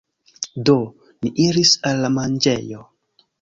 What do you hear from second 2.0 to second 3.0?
la manĝejo.